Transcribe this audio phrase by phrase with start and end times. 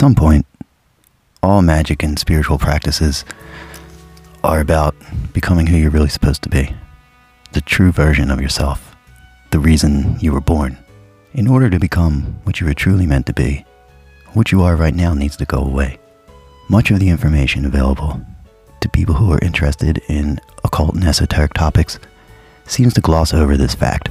[0.00, 0.46] some point,
[1.42, 3.22] all magic and spiritual practices
[4.42, 4.94] are about
[5.34, 6.74] becoming who you're really supposed to be,
[7.52, 8.96] the true version of yourself,
[9.50, 10.78] the reason you were born.
[11.34, 13.66] In order to become what you were truly meant to be,
[14.32, 15.98] what you are right now needs to go away.
[16.70, 18.18] Much of the information available
[18.80, 21.98] to people who are interested in occult and esoteric topics
[22.64, 24.08] seems to gloss over this fact.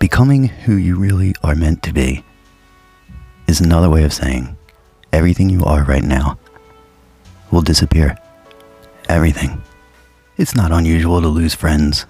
[0.00, 2.24] Becoming who you really are meant to be
[3.48, 4.56] is another way of saying
[5.12, 6.38] everything you are right now
[7.50, 8.16] will disappear.
[9.08, 9.62] Everything.
[10.36, 12.04] It's not unusual to lose friends,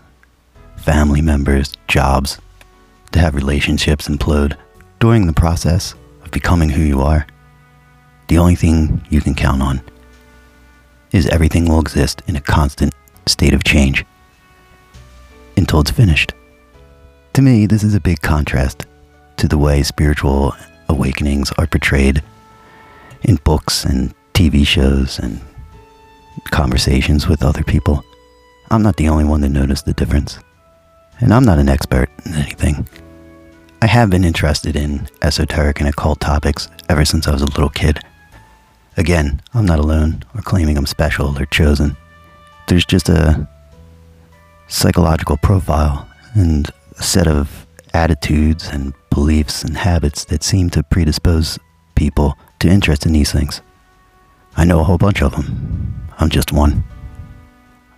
[0.76, 2.38] family members, jobs,
[3.12, 4.56] to have relationships implode.
[4.98, 7.24] During the process of becoming who you are,
[8.26, 9.80] the only thing you can count on
[11.12, 12.92] is everything will exist in a constant
[13.26, 14.04] state of change
[15.56, 16.34] until it's finished.
[17.34, 18.86] To me, this is a big contrast
[19.36, 20.54] to the way spiritual
[20.88, 22.22] awakenings are portrayed
[23.22, 25.40] in books and TV shows and
[26.50, 28.04] conversations with other people.
[28.70, 30.38] I'm not the only one to notice the difference.
[31.20, 32.88] And I'm not an expert in anything.
[33.82, 37.68] I have been interested in esoteric and occult topics ever since I was a little
[37.68, 38.00] kid.
[38.96, 41.96] Again, I'm not alone or claiming I'm special or chosen.
[42.66, 43.48] There's just a
[44.66, 51.58] psychological profile and a set of attitudes and beliefs and habits that seem to predispose
[51.96, 53.62] people to interest in these things.
[54.56, 56.08] I know a whole bunch of them.
[56.18, 56.84] I'm just one.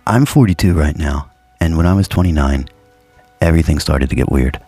[0.07, 2.67] I'm 42 right now, and when I was 29,
[3.39, 4.59] everything started to get weird.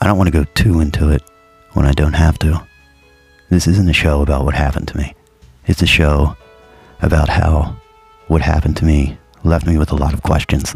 [0.00, 1.22] I don't want to go too into it
[1.74, 2.66] when I don't have to.
[3.48, 5.14] This isn't a show about what happened to me.
[5.68, 6.36] It's a show
[7.00, 7.76] about how
[8.26, 10.74] what happened to me left me with a lot of questions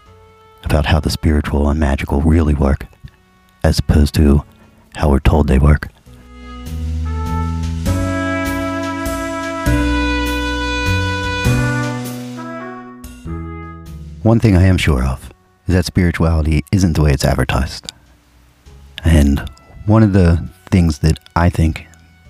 [0.62, 2.86] about how the spiritual and magical really work,
[3.64, 4.44] as opposed to
[4.94, 5.88] how we're told they work.
[14.22, 15.30] One thing I am sure of
[15.66, 17.92] is that spirituality isn't the way it's advertised.
[19.04, 19.50] And
[19.84, 21.86] one of the things that I think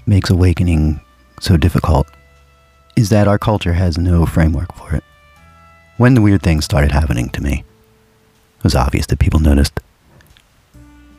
[0.07, 1.01] makes awakening
[1.41, 2.09] so difficult
[2.97, 5.05] is that our culture has no framework for it.
[5.97, 7.63] When the weird things started happening to me,
[8.59, 9.79] it was obvious that people noticed.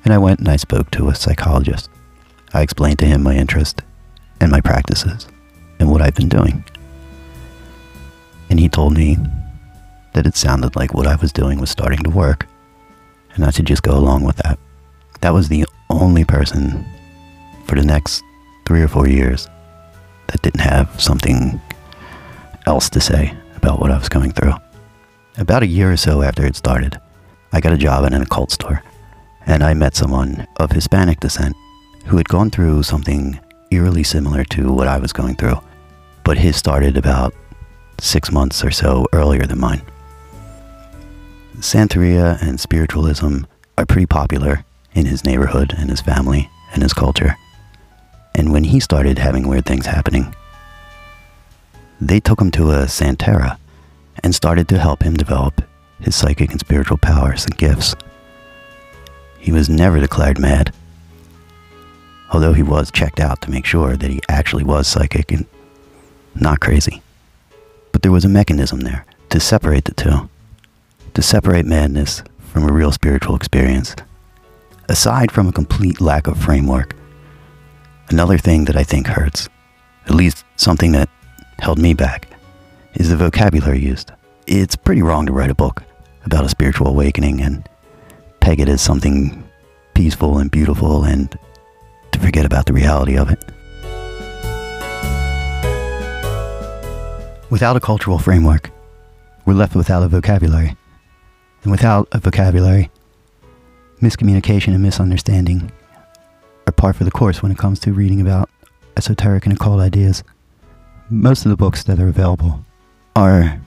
[0.06, 1.90] And I went and I spoke to a psychologist.
[2.54, 3.82] I explained to him my interest
[4.40, 5.28] and my practices
[5.80, 6.64] and what I've been doing.
[8.50, 9.18] And he told me
[10.14, 12.48] that it sounded like what I was doing was starting to work
[13.34, 14.58] and I should just go along with that.
[15.22, 16.86] That was the only person
[17.66, 18.24] for the next
[18.66, 19.48] three or four years
[20.28, 21.60] that didn't have something
[22.66, 24.54] else to say about what I was going through.
[25.38, 27.00] About a year or so after it started,
[27.52, 28.82] I got a job in an occult store,
[29.46, 31.56] and I met someone of Hispanic descent
[32.06, 33.40] who had gone through something
[33.72, 35.60] eerily similar to what I was going through,
[36.24, 37.34] but his started about
[38.00, 39.82] six months or so earlier than mine.
[41.58, 43.40] Santeria and spiritualism
[43.78, 44.64] are pretty popular
[44.94, 47.36] in his neighborhood and his family and his culture.
[48.34, 50.36] And when he started having weird things happening,
[52.02, 53.58] they took him to a Santera
[54.24, 55.62] and started to help him develop
[56.02, 57.96] his psychic and spiritual powers and gifts.
[59.46, 60.74] He was never declared mad,
[62.34, 65.46] although he was checked out to make sure that he actually was psychic and
[66.34, 67.02] not crazy.
[67.92, 70.30] But there was a mechanism there to separate the two,
[71.14, 73.96] to separate madness from a real spiritual experience.
[74.90, 76.96] Aside from a complete lack of framework,
[78.10, 79.50] Another thing that I think hurts,
[80.06, 81.10] at least something that
[81.60, 82.28] held me back,
[82.94, 84.12] is the vocabulary used.
[84.46, 85.82] It's pretty wrong to write a book
[86.24, 87.68] about a spiritual awakening and
[88.46, 89.44] peg it as something
[89.96, 91.36] peaceful and beautiful and
[92.12, 93.40] to forget about the reality of it.
[97.50, 98.70] Without a cultural framework,
[99.46, 100.78] we're left without a vocabulary.
[101.64, 102.92] And without a vocabulary,
[104.00, 105.72] miscommunication and misunderstanding
[106.68, 108.48] are par for the course when it comes to reading about
[108.96, 110.24] esoteric and occult ideas.
[111.10, 112.64] Most of the books that are available
[113.16, 113.60] are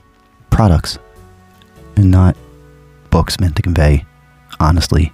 [0.51, 0.97] products
[1.97, 2.37] and not
[3.09, 4.05] books meant to convey,
[4.59, 5.13] honestly,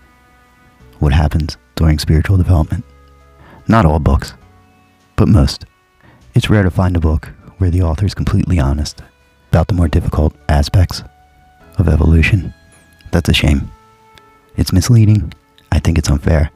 [0.99, 2.83] what happens during spiritual development.
[3.67, 4.33] Not all books,
[5.15, 5.65] but most.
[6.33, 9.01] It's rare to find a book where the author is completely honest
[9.51, 11.03] about the more difficult aspects
[11.77, 12.53] of evolution.
[13.11, 13.71] That's a shame.
[14.57, 15.33] It's misleading.
[15.71, 16.51] I think it's unfair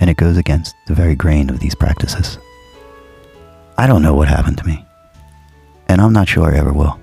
[0.00, 2.38] and it goes against the very grain of these practices.
[3.76, 4.84] I don't know what happened to me,
[5.88, 6.98] and I'm not sure I ever will.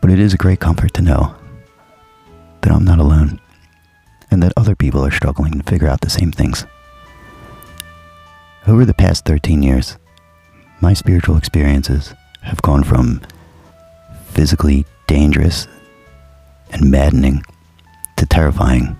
[0.00, 1.34] But it is a great comfort to know
[2.60, 3.40] that I'm not alone
[4.32, 6.66] and that other people are struggling to figure out the same things.
[8.66, 9.98] Over the past 13 years,
[10.80, 13.20] my spiritual experiences have gone from
[14.26, 15.68] physically dangerous
[16.70, 17.42] and maddening
[18.16, 18.96] to terrifying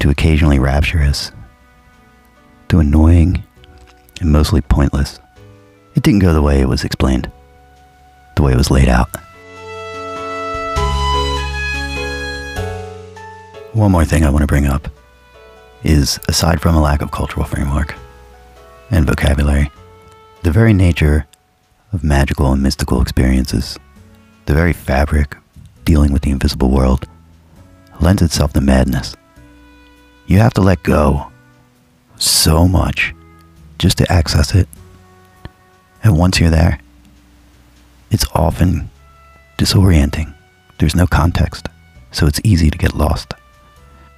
[0.00, 1.32] to occasionally rapturous
[2.68, 3.42] to annoying
[4.20, 5.18] and mostly pointless.
[5.94, 7.30] It didn't go the way it was explained,
[8.36, 9.10] the way it was laid out.
[13.74, 14.88] One more thing I want to bring up
[15.82, 17.96] is aside from a lack of cultural framework
[18.92, 19.68] and vocabulary,
[20.44, 21.26] the very nature
[21.92, 23.76] of magical and mystical experiences,
[24.46, 25.36] the very fabric
[25.84, 27.08] dealing with the invisible world,
[28.00, 29.16] lends itself to madness.
[30.28, 31.32] You have to let go
[32.16, 33.12] so much
[33.80, 34.68] just to access it.
[36.04, 36.78] And once you're there,
[38.12, 38.88] it's often
[39.58, 40.32] disorienting.
[40.78, 41.66] There's no context,
[42.12, 43.34] so it's easy to get lost.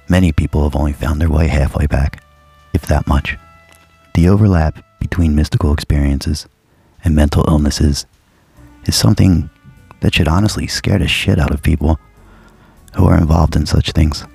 [0.09, 2.23] Many people have only found their way halfway back,
[2.73, 3.37] if that much.
[4.13, 6.47] The overlap between mystical experiences
[7.03, 8.05] and mental illnesses
[8.85, 9.49] is something
[9.99, 11.99] that should honestly scare the shit out of people
[12.95, 14.25] who are involved in such things.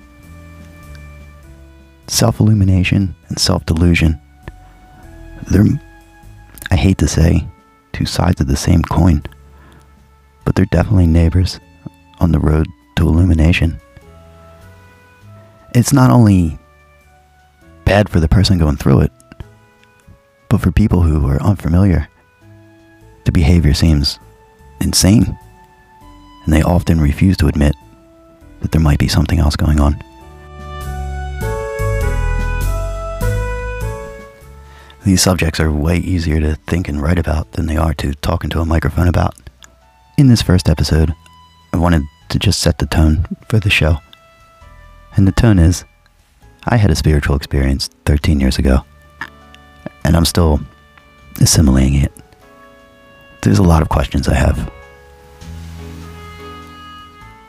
[2.07, 4.21] Self illumination and self delusion,
[5.49, 5.65] they're,
[6.69, 7.47] I hate to say,
[7.93, 9.23] two sides of the same coin,
[10.45, 11.59] but they're definitely neighbors
[12.19, 12.67] on the road
[12.97, 13.79] to illumination.
[15.75, 16.59] It's not only
[17.83, 19.11] bad for the person going through it,
[20.47, 22.07] but for people who are unfamiliar,
[23.25, 24.19] the behavior seems
[24.81, 25.35] insane,
[26.45, 27.73] and they often refuse to admit
[28.61, 29.99] that there might be something else going on.
[35.03, 38.43] These subjects are way easier to think and write about than they are to talk
[38.43, 39.35] into a microphone about.
[40.19, 41.15] In this first episode,
[41.73, 43.97] I wanted to just set the tone for the show.
[45.15, 45.85] And the tone is
[46.65, 48.83] I had a spiritual experience 13 years ago,
[50.03, 50.59] and I'm still
[51.41, 52.11] assimilating it.
[53.41, 54.71] There's a lot of questions I have.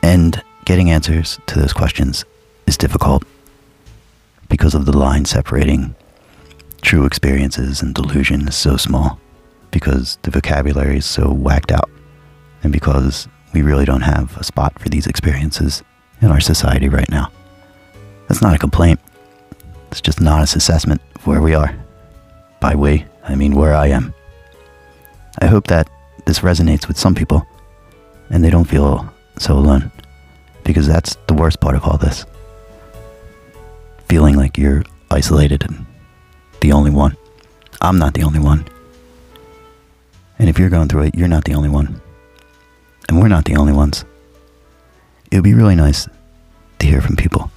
[0.02, 2.24] And getting answers to those questions
[2.66, 3.24] is difficult
[4.48, 5.94] because of the line separating
[6.82, 9.18] true experiences and delusion is so small
[9.70, 11.90] because the vocabulary is so whacked out
[12.62, 15.82] and because we really don't have a spot for these experiences
[16.20, 17.30] in our society right now.
[18.28, 19.00] That's not a complaint.
[19.90, 21.74] It's just an honest assessment of where we are.
[22.60, 24.14] By we, I mean where I am.
[25.40, 25.88] I hope that
[26.26, 27.46] this resonates with some people
[28.30, 29.90] and they don't feel so alone
[30.64, 32.24] because that's the worst part of all this.
[34.08, 35.84] Feeling like you're isolated and
[36.60, 37.16] the only one.
[37.80, 38.66] I'm not the only one.
[40.38, 42.00] And if you're going through it, you're not the only one.
[43.08, 44.04] And we're not the only ones.
[45.30, 46.08] It would be really nice
[46.78, 47.50] to hear from people.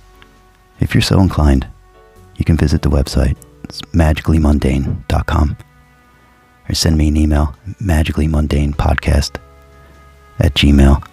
[0.80, 1.68] If you're so inclined,
[2.36, 3.36] you can visit the website.
[3.64, 5.58] It's magicallymundane.com
[6.70, 9.38] or send me an email, magicallymundanepodcast
[10.40, 11.04] at gmail.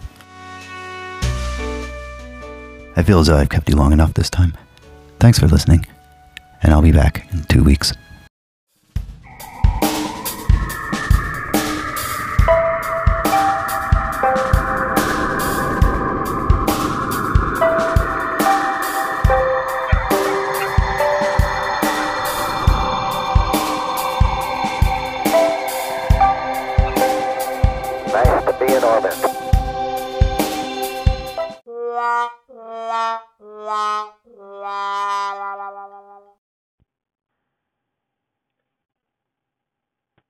[2.97, 4.57] I feel as though I've kept you long enough this time.
[5.19, 5.87] Thanks for listening
[6.63, 7.93] and I'll be back in two weeks.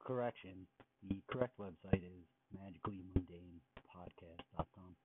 [0.04, 0.66] Correction.
[1.08, 4.96] The correct website is magicallymundane.podcast.com.